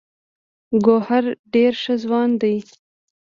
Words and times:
ګوهر 0.85 1.25
ډې 1.51 1.65
ښۀ 1.81 1.95
ځوان 2.03 2.29
دی 2.41 2.55